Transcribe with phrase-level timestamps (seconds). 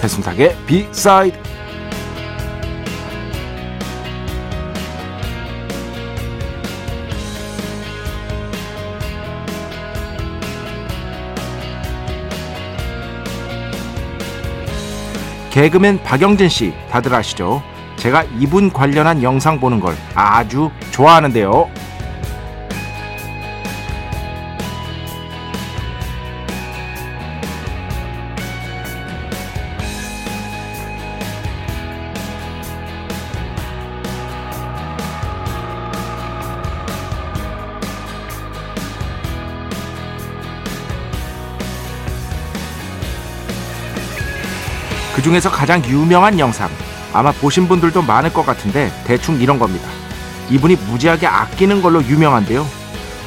[0.00, 1.38] 배순탁의 비사이드
[15.56, 17.62] 개그맨 박영진 씨 다들 아시죠?
[17.96, 21.70] 제가 이분 관련한 영상 보는 걸 아주 좋아하는데요.
[45.26, 46.70] 중에서 가장 유명한 영상
[47.12, 49.88] 아마 보신 분들도 많을 것 같은데 대충 이런 겁니다.
[50.50, 52.64] 이분이 무지하게 아끼는 걸로 유명한데요.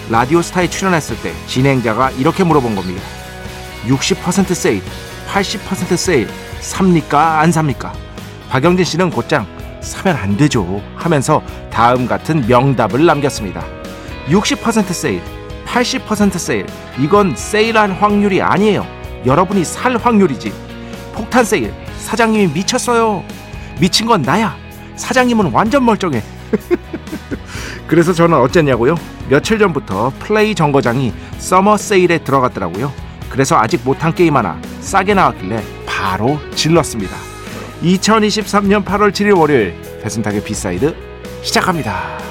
[0.09, 3.01] 라디오 스타에 출연했을 때 진행자가 이렇게 물어본 겁니다.
[3.85, 4.81] 60% 세일,
[5.29, 6.29] 80% 세일,
[6.61, 7.41] 삽니까?
[7.41, 7.91] 안 삽니까?
[8.49, 9.45] 박영진 씨는 곧장
[9.81, 13.61] 사면 안 되죠 하면서 다음 같은 명답을 남겼습니다.
[14.29, 15.21] 60% 세일,
[15.65, 16.65] 80% 세일,
[16.97, 18.87] 이건 세일한 확률이 아니에요.
[19.25, 20.53] 여러분이 살 확률이지.
[21.13, 23.23] 폭탄 세일, 사장님이 미쳤어요.
[23.79, 24.55] 미친 건 나야.
[24.95, 26.21] 사장님은 완전 멀쩡해.
[27.87, 28.95] 그래서 저는 어쨌냐고요?
[29.29, 32.91] 며칠 전부터 플레이 정거장이 summer sale에 들어갔더라고요.
[33.29, 37.15] 그래서 아직 못한 게임 하나 싸게 나왔길래 바로 질렀습니다.
[37.83, 40.95] 2023년 8월 7일 월요일 배순탁의 B side
[41.43, 42.28] 시작합니다.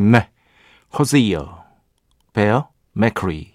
[0.00, 0.30] 네,
[0.98, 1.62] 호즈이어,
[2.32, 3.52] 베어, 맥크리,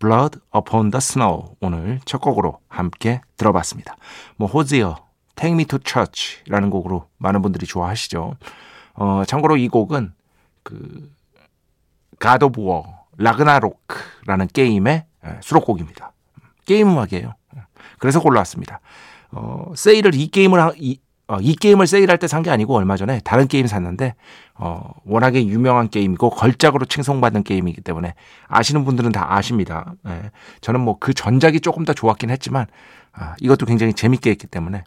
[0.00, 3.96] Blood Upon the Snow 오늘 첫 곡으로 함께 들어봤습니다.
[4.34, 4.96] 뭐 호즈이어,
[5.36, 8.34] Take Me to Church라는 곡으로 많은 분들이 좋아하시죠.
[8.94, 10.12] 어, 참고로 이 곡은
[10.64, 11.14] 그
[12.20, 12.82] God of War,
[13.16, 15.06] 라그나로크라는 게임의
[15.40, 16.12] 수록곡입니다.
[16.66, 17.32] 게임 음악이에요.
[18.00, 18.80] 그래서 골라왔습니다.
[19.30, 22.96] 어, 세일을 이 게임을 하, 이, 어, 이 게임을 세일할 때 산 게 아니고 얼마
[22.96, 24.14] 전에 다른 게임 샀는데
[24.56, 28.14] 어, 워낙에 유명한 게임이고 걸작으로 칭송받는 게임이기 때문에
[28.48, 29.94] 아시는 분들은 다 아십니다.
[30.06, 30.30] 예.
[30.60, 32.66] 저는 뭐 그 전작이 조금 더 좋았긴 했지만
[33.12, 34.84] 아, 이것도 굉장히 재밌게 했기 때문에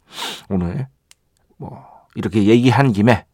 [0.50, 0.88] 오늘
[1.58, 1.84] 뭐
[2.16, 3.26] 이렇게 얘기한 김에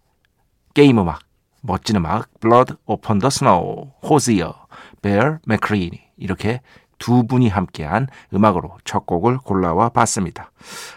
[0.74, 1.20] 게임 음악
[1.62, 4.54] 멋진 음악 Blood Upon the Snow, 호즈이어,
[5.02, 6.62] 베어 맥크리니 이렇게
[7.00, 10.52] 두 분이 함께한 음악으로 첫 곡을 골라와 봤습니다.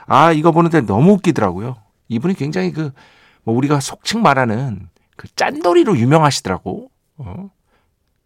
[0.06, 1.76] 아 이거 보는데 너무 웃기더라고요.
[2.08, 2.92] 이분이 굉장히 그,
[3.44, 6.90] 뭐 우리가 속칭 말하는 그 짠돌이로 유명하시더라고.
[7.18, 7.50] 어?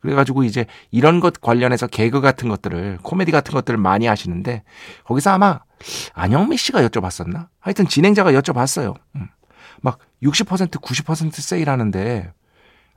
[0.00, 4.62] 그래가지고 이제 이런 것 관련해서 개그 같은 것들을, 코미디 같은 것들을 많이 하시는데,
[5.04, 5.60] 거기서 아마
[6.14, 7.48] 안영미 씨가 여쭤봤었나?
[7.58, 8.94] 하여튼 진행자가 여쭤봤어요.
[9.16, 9.28] 음.
[9.82, 12.32] 막 60%, 90% 세일하는데,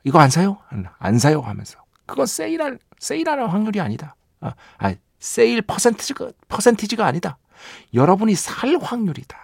[0.06, 0.60] 이거 안 사요?
[1.00, 1.42] 안 사요?
[1.42, 1.80] 하면서.
[2.06, 4.16] 그건 세일할, 세일할 확률이 아니다.
[4.40, 7.38] 아, 아 세일 퍼센티지가, 퍼센티지가 아니다.
[7.94, 9.38] 여러분이 살 확률이다.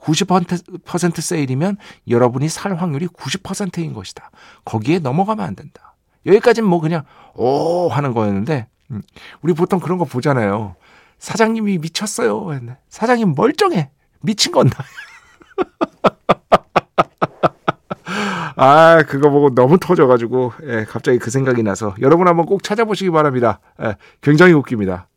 [0.00, 1.76] 90% 세일이면
[2.08, 4.30] 여러분이 살 확률이 90%인 것이다.
[4.64, 5.94] 거기에 넘어가면 안 된다.
[6.26, 9.02] 여기까지는 뭐 그냥 오 하는 거였는데 음,
[9.42, 10.76] 우리 보통 그런 거 보잖아요.
[11.18, 12.48] 사장님이 미쳤어요.
[12.88, 13.90] 사장님 멀쩡해.
[14.22, 14.84] 미친 건 나.
[18.56, 23.60] 아, 그거 보고 너무 터져가지고, 예, 갑자기 그 생각이 나서, 여러분 한번 꼭 찾아보시기 바랍니다.
[23.82, 25.08] 예, 굉장히 웃깁니다.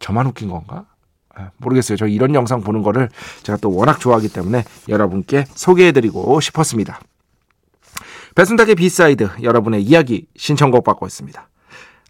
[0.00, 0.86] 저만 웃긴 건가?
[1.38, 1.96] 예, 모르겠어요.
[1.96, 3.08] 저 이런 영상 보는 거를
[3.42, 7.00] 제가 또 워낙 좋아하기 때문에 여러분께 소개해드리고 싶었습니다.
[8.34, 11.48] 배순탁의 B side 여러분의 이야기 신청곡 받고 있습니다.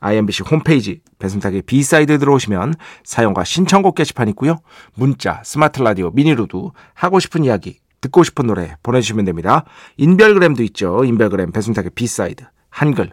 [0.01, 4.59] IMBC 홈페이지 배순탁의 B side 들어오시면 사연과 신청곡 게시판 있고요.
[4.95, 9.65] 문자, 스마트 라디오, 미니로도 하고 싶은 이야기, 듣고 싶은 노래 보내주시면 됩니다.
[9.97, 11.05] 인별그램도 있죠.
[11.05, 13.13] 인별그램 배순탁의 B side 한글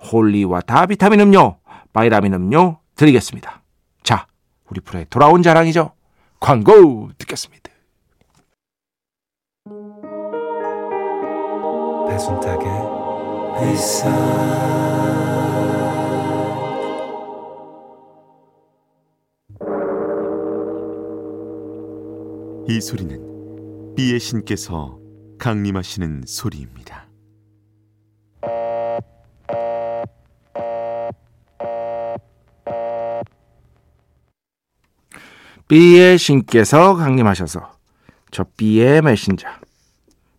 [0.00, 1.58] holy water 비타민 음료,
[1.92, 3.62] 바이라민 음료 드리겠습니다.
[4.02, 4.26] 자,
[4.70, 5.92] 우리 프로에 돌아온 자랑이죠.
[6.38, 7.70] 광고 듣겠습니다.
[12.08, 12.68] 배순탁의
[13.60, 14.08] 회사
[22.68, 24.98] 이 소리는 비의 신께서
[25.38, 27.09] 강림하시는 소리입니다.
[35.70, 37.70] B의 신께서 강림하셔서
[38.32, 39.46] 저 B의 메신저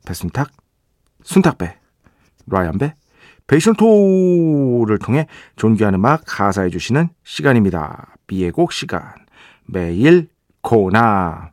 [0.05, 0.51] 배순탁,
[1.23, 1.77] 순탁배,
[2.47, 2.95] 라이언배,
[3.47, 8.13] 베이션토를 통해 존귀한 음악 가사해 주시는 시간입니다.
[8.27, 9.03] B의 곡 시간
[9.65, 10.27] 매일
[10.59, 11.51] 코나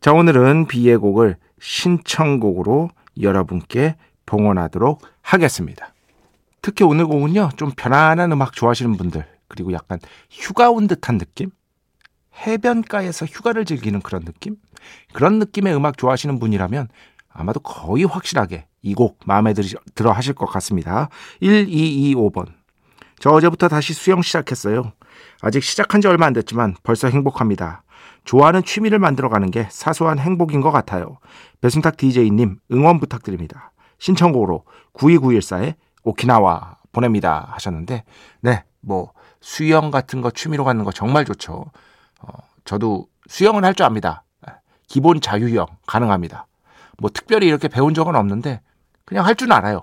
[0.00, 5.92] 자 오늘은 B의 곡을 신청곡으로 여러분께 봉헌하도록 하겠습니다.
[6.62, 9.98] 특히 오늘 곡은요 좀 편안한 음악 좋아하시는 분들 그리고 약간
[10.30, 11.50] 휴가 온 듯한 느낌
[12.46, 14.56] 해변가에서 휴가를 즐기는 그런 느낌?
[15.12, 16.88] 그런 느낌의 음악 좋아하시는 분이라면
[17.30, 19.54] 아마도 거의 확실하게 이 곡 마음에
[19.94, 21.08] 들어 하실 것 같습니다.
[21.42, 22.46] 1225번.
[23.18, 24.92] 저 어제부터 다시 수영 시작했어요.
[25.42, 27.82] 아직 시작한 지 얼마 안 됐지만 벌써 행복합니다.
[28.24, 31.18] 좋아하는 취미를 만들어가는 게 사소한 행복인 것 같아요.
[31.60, 33.72] 배순탁 DJ님 응원 부탁드립니다.
[33.98, 34.64] 신청곡으로
[34.94, 35.74] 92914의
[36.04, 38.04] 오키나와 보냅니다 하셨는데
[38.40, 41.66] 네, 뭐 수영 같은 거 취미로 갖는 거 정말 좋죠.
[42.18, 42.32] 어,
[42.64, 44.24] 저도 수영은 할 줄 압니다.
[44.86, 46.46] 기본 자유형 가능합니다.
[46.98, 48.60] 뭐 특별히 이렇게 배운 적은 없는데
[49.04, 49.82] 그냥 할 줄 알아요.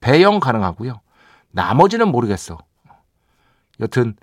[0.00, 1.00] 배영 가능하고요.
[1.52, 2.58] 나머지는 모르겠어.
[3.80, 4.14] 여튼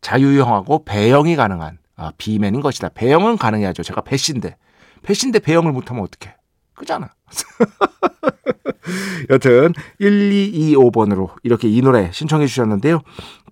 [0.00, 2.88] 자유형하고 배영이 가능한 아, 비맨인 것이다.
[2.90, 3.82] 배영은 가능해야죠.
[3.82, 4.56] 제가 배신데
[5.02, 6.34] 배신데 배영을 못하면 어떡해.
[6.74, 7.10] 그잖아.
[9.30, 13.00] 여튼 1225번으로 이렇게 이 노래 신청해 주셨는데요.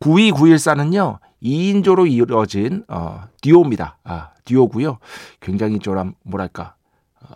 [0.01, 1.19] 9291사는요.
[1.45, 3.99] 2인조로 이루어진 어, 듀오입니다.
[4.05, 4.99] 아, 듀오고요.
[5.41, 6.75] 굉장히 좀 뭐랄까
[7.21, 7.29] 어,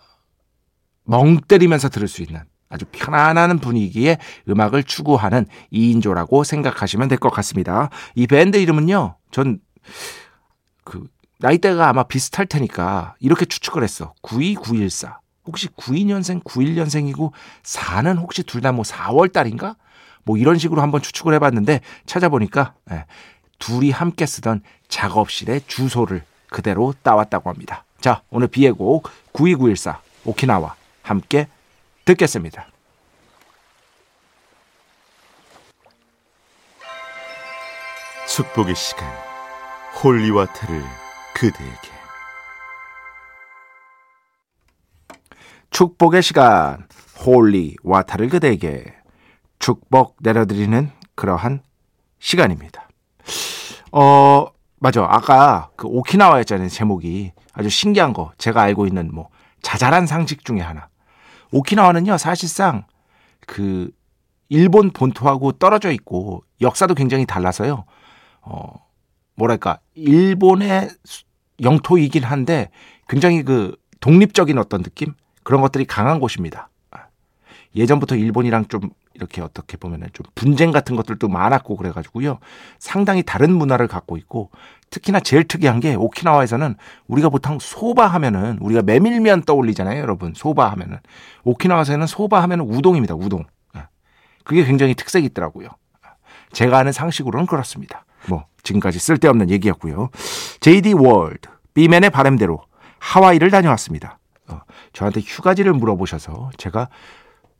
[1.03, 4.17] 멍 때리면서 들을 수 있는 아주 편안한 분위기의
[4.47, 7.89] 음악을 추구하는 2인조라고 생각하시면 될 것 같습니다.
[8.15, 9.15] 이 밴드 이름은요.
[9.31, 9.59] 전
[10.83, 11.03] 그
[11.39, 14.13] 나이대가 아마 비슷할 테니까 이렇게 추측을 했어.
[14.23, 15.19] 92914.
[15.45, 17.31] 혹시 92년생, 91년생이고
[17.63, 19.75] 4는 혹시 둘 다 뭐 4월 달인가?
[20.25, 23.05] 뭐 이런 식으로 한번 추측을 해봤는데 찾아보니까 예,
[23.59, 27.83] 둘이 함께 쓰던 작업실의 주소를 그대로 따왔다고 합니다.
[28.01, 31.47] 자, 오늘 B의 곡 92914 오키나와 함께
[32.05, 32.67] 듣겠습니다.
[38.27, 39.07] 축복의 시간
[40.01, 40.83] holy water를
[41.33, 41.99] 그대에게
[45.71, 46.87] 축복의 시간
[47.25, 48.95] holy water를 그대에게
[49.59, 51.61] 축복 내려드리는 그러한
[52.19, 52.88] 시간입니다.
[53.91, 54.47] 어,
[54.79, 55.03] 맞아.
[55.03, 56.69] 아까 그 오키나와였잖아요.
[56.69, 57.31] 제목이.
[57.53, 58.31] 아주 신기한 거.
[58.37, 59.29] 제가 알고 있는 뭐
[59.61, 60.87] 자잘한 상식 중에 하나.
[61.51, 62.85] 오키나와는요, 사실상
[63.45, 63.91] 그
[64.49, 67.85] 일본 본토하고 떨어져 있고 역사도 굉장히 달라서요.
[68.41, 68.73] 어,
[69.35, 69.79] 뭐랄까.
[69.95, 70.89] 일본의
[71.61, 72.69] 영토이긴 한데
[73.07, 75.13] 굉장히 그 독립적인 어떤 느낌?
[75.43, 76.69] 그런 것들이 강한 곳입니다.
[77.75, 78.81] 예전부터 일본이랑 좀
[79.19, 82.39] 이렇게 어떻게 보면은 좀 분쟁 같은 것들도 많았고 그래가지고요.
[82.79, 84.49] 상당히 다른 문화를 갖고 있고
[84.89, 86.75] 특히나 제일 특이한 게 오키나와에서는
[87.07, 90.33] 우리가 보통 소바 하면은 우리가 메밀면 떠올리잖아요, 여러분.
[90.35, 90.97] 소바 하면은
[91.43, 93.45] 오키나와에서는 소바 하면은 우동입니다, 우동.
[93.75, 93.83] 예.
[94.43, 95.69] 그게 굉장히 특색이 있더라고요.
[96.53, 98.05] 제가 아는 상식으로는 그렇습니다.
[98.27, 100.09] 뭐 지금까지 쓸데없는 얘기였고요.
[100.61, 102.63] JD 월드 비맨의 바램대로
[102.99, 104.17] 하와이를 다녀왔습니다.
[104.47, 104.61] 어,
[104.93, 106.89] 저한테 휴가지를 물어보셔서 제가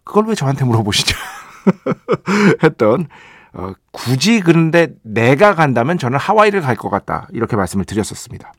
[0.04, 1.16] 그걸 왜 저한테 물어보시죠?
[2.63, 3.08] 했던
[3.54, 8.54] 어, 굳이 그런데 내가 간다면 저는 하와이를 갈 것 같다 이렇게 말씀을 드렸었습니다.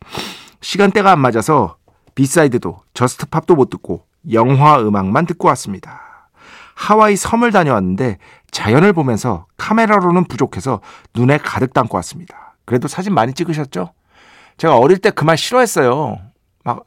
[0.61, 1.77] 시간대가 안 맞아서
[2.15, 6.31] B side도 Just Pop도 못 듣고 영화 음악만 듣고 왔습니다.
[6.75, 8.19] 하와이 섬을 다녀왔는데
[8.51, 10.81] 자연을 보면서 카메라로는 부족해서
[11.15, 12.55] 눈에 가득 담고 왔습니다.
[12.65, 13.93] 그래도 사진 많이 찍으셨죠?
[14.57, 16.19] 제가 어릴 때 그 말 싫어했어요.
[16.65, 16.85] 막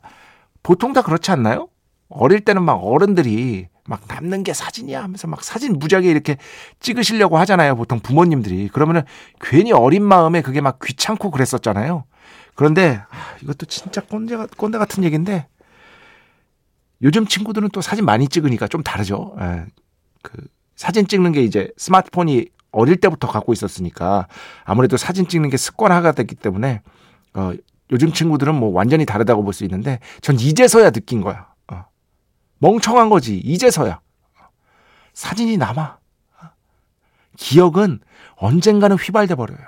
[0.62, 1.68] 보통 다 그렇지 않나요?
[2.14, 6.38] 어릴 때는 막 어른들이 막 남는 게 사진이야 하면서 막 사진 무지하게 이렇게
[6.80, 7.76] 찍으시려고 하잖아요.
[7.76, 8.70] 보통 부모님들이.
[8.70, 9.02] 그러면은
[9.42, 12.06] 괜히 어린 마음에 그게 막 귀찮고 그랬었잖아요.
[12.56, 15.48] 그런데 아, 이것도 진짜 꼰대, 꼰대 같은 얘기인데
[17.02, 19.36] 요즘 친구들은 또 사진 많이 찍으니까 좀 다르죠.
[19.42, 19.66] 예.
[20.22, 20.38] 그
[20.76, 24.28] 사진 찍는 게 이제 스마트폰이 어릴 때부터 갖고 있었으니까
[24.64, 26.82] 아무래도 사진 찍는 게 습관화가 됐기 때문에
[27.34, 27.52] 어,
[27.92, 31.53] 요즘 친구들은 뭐 완전히 다르다고 볼 수 있는데 전 이제서야 느낀 거야.
[32.64, 32.72] 어.
[32.72, 33.38] 멍청한 거지.
[33.38, 34.00] 이제서야.
[35.14, 35.98] 사진이 남아.
[37.38, 38.00] 기억은
[38.36, 39.60] 언젠가는 휘발돼 버려요.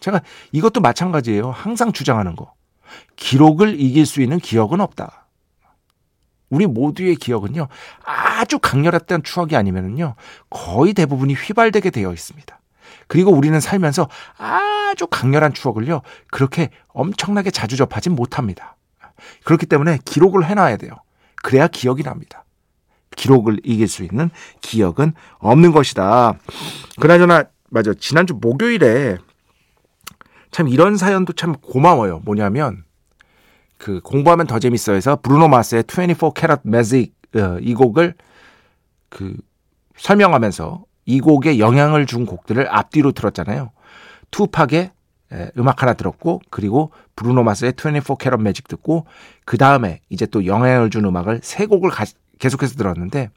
[0.00, 0.20] 제가
[0.50, 1.50] 이것도 마찬가지예요.
[1.50, 2.54] 항상 주장하는 거.
[3.16, 5.26] 기록을 이길 수 있는 기억은 없다.
[6.50, 7.68] 우리 모두의 기억은요,
[8.04, 10.16] 아주 강렬했던 추억이 아니면요,
[10.50, 12.60] 거의 대부분이 휘발되게 되어 있습니다.
[13.06, 18.76] 그리고 우리는 살면서 아주 강렬한 추억을요, 그렇게 엄청나게 자주 접하진 못합니다.
[19.44, 20.92] 그렇기 때문에 기록을 해놔야 돼요.
[21.42, 22.44] 그래야 기억이 납니다.
[23.16, 24.30] 기록을 이길 수 있는
[24.60, 26.38] 기억은 없는 것이다.
[26.98, 27.92] 그나저나, 맞아.
[27.94, 29.18] 지난주 목요일에
[30.50, 32.20] 참 이런 사연도 참 고마워요.
[32.24, 32.84] 뭐냐면,
[33.76, 37.14] 그 공부하면 더 재밌어 해서 브루노 마스의 24 캐럿 매직
[37.60, 38.14] 이 곡을
[39.08, 39.36] 그
[39.96, 43.72] 설명하면서 이 곡에 영향을 준 곡들을 앞뒤로 들었잖아요.
[44.30, 44.92] 투팍의
[45.56, 49.06] 음악 하나 들었고 그리고 브루노 마스의 24 캐럿 매직 듣고
[49.44, 52.04] 그 다음에 이제 또 영향을 준 음악을 세 곡을 가,
[52.38, 53.30] 계속해서 들었는데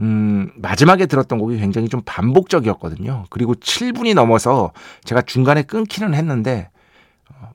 [0.00, 3.24] 음, 마지막에 들었던 곡이 굉장히 좀 반복적이었거든요.
[3.30, 4.72] 그리고 7분이 넘어서
[5.04, 6.70] 제가 중간에 끊기는 했는데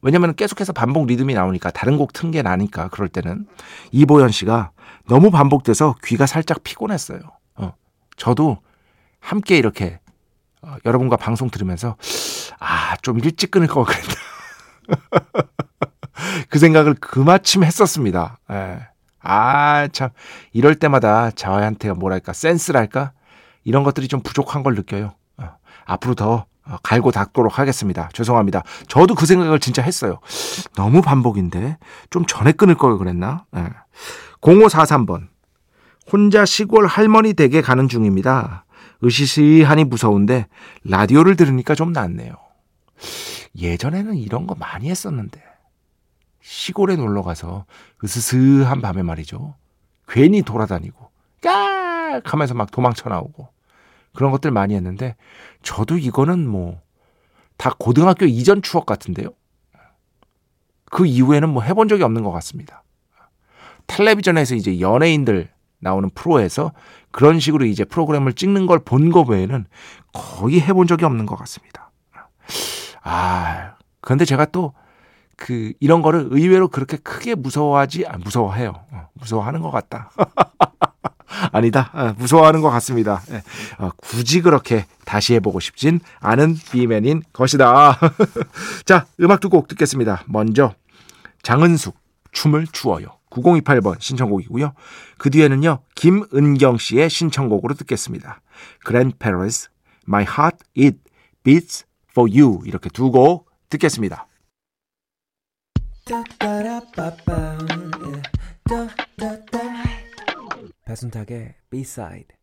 [0.01, 3.48] 왜냐면 계속해서 반복 리듬이 나오니까 다른 곡 튼 게 나니까 그럴 때는
[3.91, 4.72] 이보연 씨가
[5.07, 7.19] 너무 반복돼서 귀가 살짝 피곤했어요.
[7.55, 7.74] 어.
[8.17, 8.57] 저도
[9.19, 10.00] 함께 이렇게
[10.62, 11.95] 어, 여러분과 방송 들으면서
[12.60, 14.13] 아, 좀 일찍 끊을 거 그랬다.
[16.50, 18.39] 그 생각을 그마침 했었습니다.
[18.51, 18.88] 예.
[19.22, 20.10] 아, 참.
[20.51, 23.12] 이럴 때마다 저한테 뭐랄까, 센스랄까?
[23.63, 25.13] 이런 것들이 좀 부족한 걸 느껴요.
[25.38, 25.50] 어.
[25.86, 28.10] 앞으로 더 어, 갈고 닦도록 하겠습니다.
[28.13, 28.63] 죄송합니다.
[28.88, 30.19] 저도 그 생각을 진짜 했어요.
[30.75, 31.77] 너무 반복인데
[32.10, 33.45] 좀 전에 끊을 걸 그랬나?
[33.51, 33.67] 네.
[34.41, 35.27] 0543번
[36.12, 38.65] 혼자 시골 할머니 댁에 가는 중입니다.
[39.03, 40.48] 으시시하니 무서운데
[40.86, 42.33] 라디오를 들으니까 좀 낫네요.
[43.55, 45.41] 예전에는 이런 거 많이 했었는데
[46.41, 47.65] 시골에 놀러 가서
[48.03, 49.55] 으스스한 밤에 말이죠.
[50.07, 51.09] 괜히 돌아다니고
[51.41, 53.50] 깍 하면서 막 도망쳐 나오고
[54.13, 55.15] 그런 것들 많이 했는데
[55.62, 56.83] 저도 이거는 뭐
[57.57, 59.29] 다 고등학교 이전 추억 같은데요.
[60.85, 62.83] 그 이후에는 뭐 해본 적이 없는 것 같습니다.
[63.88, 66.73] 텔레비전에서 이제 연예인들 나오는 프로에서
[67.12, 69.65] 그런 식으로 이제 프로그램을 찍는 걸 본 거 외에는
[70.13, 71.83] 거의 해본 적이 없는 것 같습니다.
[73.03, 74.74] 아, 그런데 제가 또
[75.36, 78.86] 그 이런 거를 의외로 그렇게 크게 무서워하지 아, 무서워해요.
[78.91, 80.12] 어, 무서워하는 것 같다.
[81.51, 81.89] 아니다.
[81.93, 83.22] 아, 무서워하는 것 같습니다.
[83.31, 83.41] 예.
[83.79, 88.00] 어, 굳이 그렇게 다시 해보고 싶진 않은 비맨인 것이다.
[88.86, 90.24] 자, 음악 두 곡 듣겠습니다.
[90.27, 90.74] 먼저
[91.41, 91.98] 장은숙
[92.31, 93.07] 춤을 추어요.
[93.29, 94.74] 9028번 신청곡이고요.
[95.17, 95.79] 그 뒤에는요.
[95.95, 98.41] 김은경 씨의 신청곡으로 듣겠습니다.
[98.86, 99.69] Grand Paris,
[100.07, 100.98] My Heart It
[101.43, 102.62] Beats For You.
[102.65, 104.27] 이렇게 두 곡 듣겠습니다.
[110.86, 112.38] 배순탁의 B-side.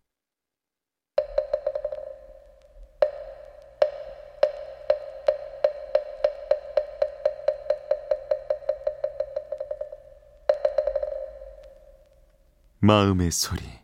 [12.81, 13.80] 마음의 소리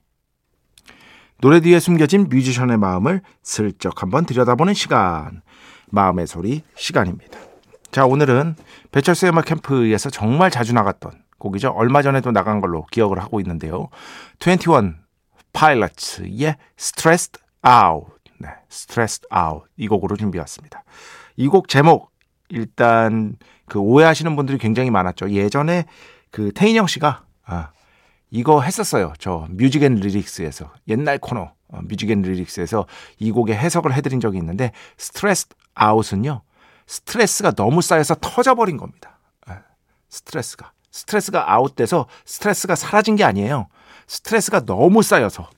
[1.40, 5.42] 노래 뒤에 숨겨진 뮤지션의 마음을 슬쩍 한번 들여다보는 시간.
[5.90, 7.38] 마음의 소리 시간입니다.
[7.90, 8.56] 자, 오늘은
[8.90, 11.70] 배철수의 음악 캠프에서 정말 자주 나갔던 곡이죠.
[11.70, 13.88] 얼마 전에도 나간 걸로 기억을 하고 있는데요.
[14.40, 14.96] 21
[15.52, 18.12] Pilots의 Stressed Out.
[18.38, 19.66] 네, Stressed Out.
[19.76, 20.82] 이 곡으로 준비했습니다.
[21.36, 22.10] 이 곡 제목
[22.48, 25.30] 일단 그 오해하시는 분들이 굉장히 많았죠.
[25.30, 25.84] 예전에
[26.30, 27.70] 그 태인영 씨가 아,
[28.30, 29.12] 이거 했었어요.
[29.18, 32.86] 저 Music and Lyrics에서 옛날 코너 어, Music and Lyrics에서
[33.18, 36.42] 이 곡의 해석을 해드린 적이 있는데 Stressed Out은요
[36.86, 39.18] 스트레스가 너무 쌓여서 터져버린 겁니다.
[39.50, 39.54] 예,
[40.08, 43.68] 스트레스가 스트레스가 아웃돼서 스트레스가 사라진 게 아니에요.
[44.06, 45.48] 스트레스가 너무 쌓여서 어,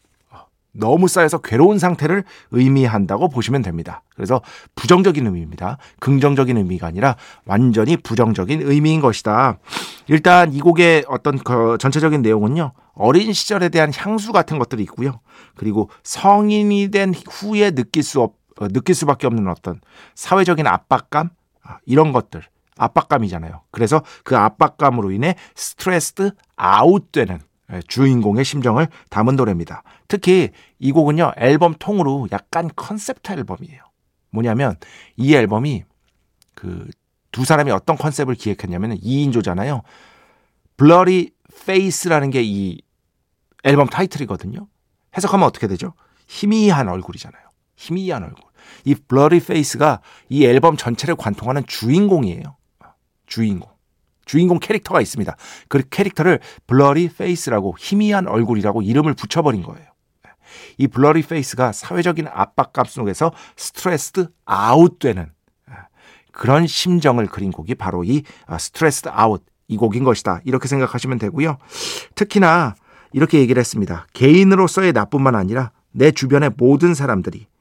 [0.73, 4.03] 너무 쌓여서 괴로운 상태를 의미한다고 보시면 됩니다.
[4.15, 4.41] 그래서
[4.75, 5.79] 부정적인 의미입니다.
[6.01, 9.59] 긍정적인 의미가 아니라 완전히 부정적인 의미인 것이다.
[10.07, 12.73] 일단 이 곡의 어떤 그 전체적인 내용은요.
[12.95, 15.21] 어린 시절에 대한 향수 같은 것들이 있고요.
[15.57, 19.81] 그리고 성인이 된 후에 느낄 수 없, 어, 느낄 수밖에 없는 어떤
[20.15, 21.31] 사회적인 압박감
[21.63, 22.43] 아, 이런 것들
[22.77, 23.63] 압박감이잖아요.
[23.71, 27.48] 그래서 그 압박감으로 인해 stressed out되는 예,
[27.87, 29.83] 주인공의 심정을 담은 노래입니다.
[30.09, 33.83] 특히 이 곡은요, 앨범 통으로 약간 컨셉트 앨범이에요.
[34.31, 34.77] 뭐냐면
[35.17, 35.85] 이 앨범이
[36.55, 36.89] 그
[37.33, 39.83] 두 사람이 어떤 컨셉을 기획했냐면 2인조잖아요.
[40.77, 42.81] Blurryface라는 게 이
[43.65, 44.67] 앨범 타이틀이거든요.
[45.17, 45.95] 해석하면 어떻게 되죠?
[46.27, 47.43] 희미한 얼굴이잖아요.
[47.77, 48.43] 희미한 얼굴.
[48.85, 52.57] 이 Blurryface가 이 앨범 전체를 관통하는 주인공이에요.
[53.27, 53.71] 주인공.
[54.29, 55.35] 주인공 캐릭터가 있습니다.
[55.69, 59.89] 그 캐릭터를 Blurryface라고 희미한 얼굴이라고 이름을 붙여버린 거예요.
[60.77, 65.33] 이 Blurryface가 사회적인 압박감 속에서 stressed out되는
[66.33, 68.23] 그런 심정을 그린 곡이 바로 이
[68.61, 70.41] Stressed Out 이 곡인 것이다.
[70.45, 71.59] 이렇게 생각하시면 되고요.
[72.15, 72.75] 특히나
[73.13, 74.07] 이렇게 얘기를 했습니다.
[74.13, 77.58] 개인으로서의 나뿐만 아니라 내 주변의 모든 사람들이 어,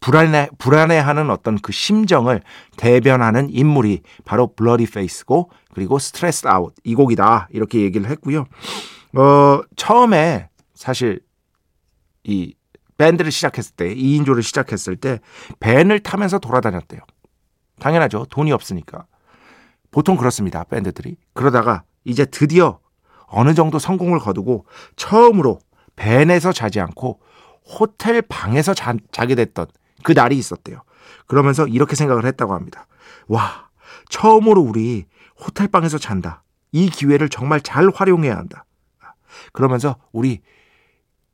[0.00, 2.42] 불안해, 불안해하는 어떤 그 심정을
[2.76, 8.46] 대변하는 인물이 바로 Blurryface고 그리고 Stressed Out 이 곡이다 이렇게 얘기를 했고요.
[9.16, 11.20] 어, 처음에 사실
[12.24, 12.54] 이
[12.98, 15.20] 밴드를 시작했을 때 2인조를 시작했을 때
[15.60, 17.00] 밴을 타면서 돌아다녔대요.
[17.80, 18.26] 당연하죠.
[18.30, 19.06] 돈이 없으니까.
[19.90, 20.64] 보통 그렇습니다.
[20.64, 21.16] 밴드들이.
[21.34, 22.78] 그러다가 이제 드디어
[23.26, 25.58] 어느 정도 성공을 거두고 처음으로
[25.96, 27.20] 밴에서 자지 않고
[27.64, 29.66] 호텔 방에서 자, 자게 됐던
[30.02, 30.82] 그 날이 있었대요.
[31.26, 32.86] 그러면서 이렇게 생각을 했다고 합니다.
[33.28, 33.68] 와,
[34.08, 35.06] 처음으로 우리
[35.38, 36.42] 호텔 방에서 잔다.
[36.72, 38.64] 이 기회를 정말 잘 활용해야 한다.
[39.52, 40.40] 그러면서 우리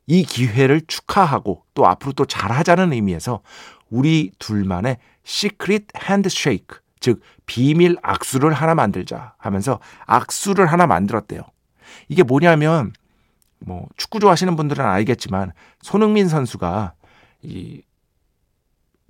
[0.07, 3.43] 이 기회를 축하하고 또 앞으로 또 잘하자는 의미에서
[3.91, 11.43] 우리 둘만의 시크릿 핸드쉐이크, 즉 비밀 악수를 하나 만들자 하면서 악수를 하나 만들었대요.
[12.09, 12.93] 이게 뭐냐면
[13.61, 16.93] 뭐 축구 좋아하시는 분들은 알겠지만 손흥민 선수가
[17.43, 17.83] 이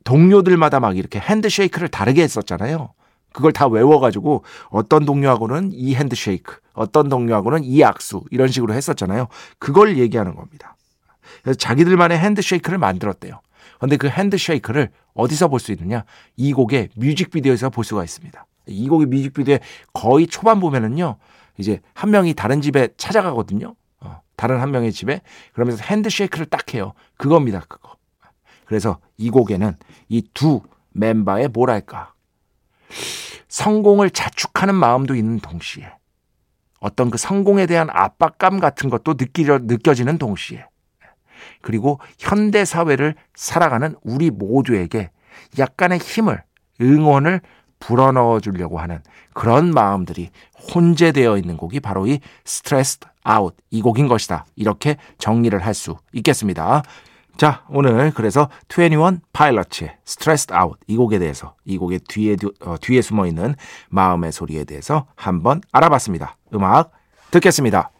[0.05, 2.93] 동료들마다 막 이렇게 핸드쉐이크를 다르게 했었잖아요.
[3.33, 9.29] 그걸 다 외워가지고 어떤 동료하고는 이 핸드쉐이크, 어떤 동료하고는 이 악수 이런 식으로 했었잖아요.
[9.59, 10.77] 그걸 얘기하는 겁니다.
[11.43, 13.41] 그래서 자기들만의 핸드쉐이크를 만들었대요.
[13.79, 16.05] 근데 그 핸드쉐이크를 어디서 볼 수 있느냐?
[16.37, 18.47] 이 곡의 뮤직비디오에서 볼 수가 있습니다.
[18.67, 19.61] 이 곡의 뮤직비디오의
[19.93, 21.17] 거의 초반 보면은요,
[21.59, 23.75] 이제 한 명이 다른 집에 찾아가거든요.
[24.39, 25.21] 어, 다른 한 명의 집에
[25.53, 26.95] 그러면서 핸드쉐이크를 딱 해요.
[27.17, 27.97] 그겁니다, 그거.
[28.65, 29.77] 그래서 이 곡에는
[30.09, 32.13] 이 두 멤버의 뭐랄까
[33.49, 35.91] 성공을 자축하는 마음도 있는 동시에
[36.81, 40.67] 어떤 그 성공에 대한 압박감 같은 것도 느끼려, 느껴지는 동시에
[41.63, 45.11] 그리고 현대 사회를 살아가는 우리 모두에게
[45.59, 46.43] 약간의 힘을
[46.81, 47.41] 응원을
[47.81, 49.01] 불어넣어 주려고 하는
[49.33, 50.31] 그런 마음들이
[50.75, 54.47] 혼재되어 있는 곡이 바로 이 Stressed Out 이 곡인 것이다.
[54.57, 56.83] 이렇게 정리를 할 수 있겠습니다.
[57.37, 63.01] 자, 오늘 그래서 21 Pilots의 Stressed Out 이 곡에 대해서 이 곡의 뒤에 어, 뒤에
[63.01, 63.55] 숨어 있는
[63.91, 66.37] 마음의 소리에 대해서 한번 알아봤습니다.
[66.55, 66.91] 음악
[67.31, 67.91] 듣겠습니다.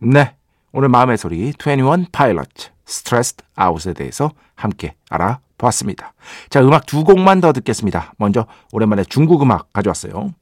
[0.00, 0.34] 네.
[0.72, 2.48] 오늘 마음의 소리 21 Pilots
[2.88, 6.12] Stressed Out에 대해서 함께 알아 보았습니다.
[6.50, 8.14] 자, 음악 두 곡만 더 듣겠습니다.
[8.18, 10.34] 먼저 오랜만에 중국 음악 가져왔어요.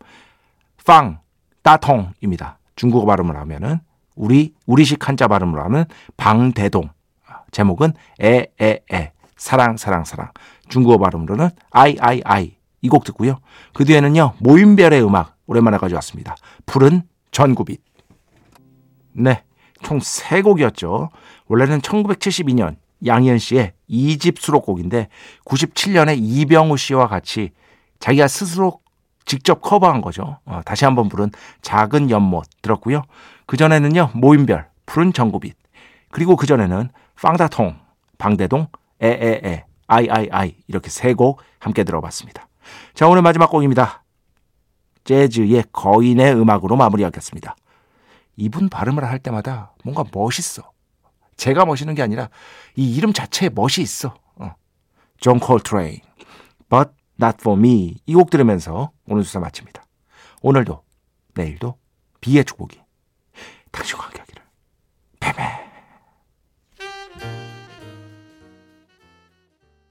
[0.85, 1.21] 팡
[1.63, 2.59] 따통입니다.
[2.77, 3.79] 중국어 발음을 하면은
[4.17, 6.91] 우리 우리식 한자 발음으로 하면 방대동.
[7.51, 10.31] 제목은 에에에 사랑 사랑 사랑.
[10.69, 13.39] 중국어 발음으로는 아이아이아이 이 곡 듣고요.
[13.73, 16.37] 그 뒤에는요 모임별의 음악 오랜만에 가져왔습니다.
[16.67, 17.81] 푸른 전구빛.
[19.13, 19.43] 네,
[19.83, 21.11] 총세 곡이었죠.
[21.47, 25.09] 원래는 1972년 양희은 씨의 2집 수록곡인데
[25.45, 27.51] 97년에 이병우 씨와 같이
[28.01, 28.81] 자기가 스스로
[29.25, 30.39] 직접 커버한 거죠.
[30.45, 31.31] 어, 다시 한번 부른
[31.63, 33.03] 작은 연못 들었고요.
[33.47, 34.11] 그전에는요.
[34.15, 35.57] 모임별, 푸른 전구빛.
[36.11, 36.91] 그리고 그전에는
[37.21, 37.77] 빵다통,
[38.19, 38.69] 방대동,
[39.01, 42.49] 에에에, 아이아이아이 이렇게 세 곡 함께 들어봤습니다.
[42.95, 44.03] 자, 오늘 마지막 곡입니다.
[45.05, 47.57] 재즈의 거인의 음악으로 마무리하겠습니다.
[48.37, 50.71] 이분 발음을 할 때마다 뭔가 멋있어.
[51.37, 52.29] 제가 멋있는 게 아니라
[52.77, 54.15] 이 이름 자체에 멋이 있어.
[54.37, 54.55] 어.
[55.19, 56.01] 존 콜트레인,
[56.69, 59.85] But Not For Me 이 곡 들으면서 오늘 순서 마칩니다.
[60.43, 60.83] 오늘도
[61.35, 61.79] 내일도
[62.21, 62.81] B의 축복이
[63.71, 64.24] 당신과 함께